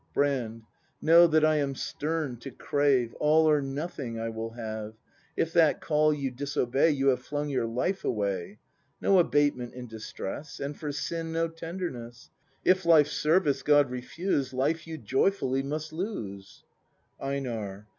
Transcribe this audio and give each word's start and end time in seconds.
Brand. 0.15 0.63
Know, 0.99 1.27
that 1.27 1.45
I 1.45 1.57
am 1.57 1.75
stern 1.75 2.37
to 2.37 2.49
crave. 2.49 3.13
All 3.19 3.47
or 3.47 3.61
Nothing 3.61 4.19
I 4.19 4.29
will 4.29 4.49
have; 4.53 4.95
If 5.37 5.53
that 5.53 5.79
call 5.79 6.11
you 6.11 6.31
disobey. 6.31 6.89
You 6.89 7.09
have 7.09 7.19
flung 7.21 7.49
your 7.49 7.67
life 7.67 8.03
away. 8.03 8.57
No 8.99 9.19
abatement 9.19 9.75
in 9.75 9.85
distress. 9.85 10.59
And 10.59 10.75
for 10.75 10.91
sin 10.91 11.31
no 11.31 11.47
tenderness,— 11.49 12.31
If 12.71 12.83
life's 12.83 13.11
service 13.11 13.61
God 13.61 13.91
refuse, 13.91 14.53
Life 14.55 14.87
you 14.87 14.97
joyfully 14.97 15.61
must 15.61 15.93
lose, 15.93 16.63
EiNAR. 17.21 17.85